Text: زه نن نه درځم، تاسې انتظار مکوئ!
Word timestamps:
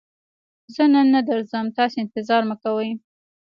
زه 0.73 0.83
نن 0.93 1.07
نه 1.15 1.21
درځم، 1.29 1.65
تاسې 1.77 1.97
انتظار 1.99 2.41
مکوئ! 2.49 2.89